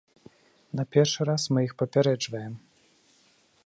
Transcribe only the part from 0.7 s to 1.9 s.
На першы раз мы іх